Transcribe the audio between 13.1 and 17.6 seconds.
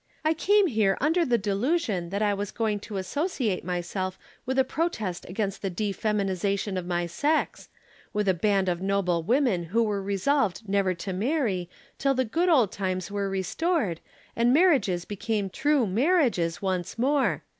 were restored and marriages became true marriages once more.